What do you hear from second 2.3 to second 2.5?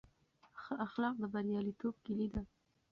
ده.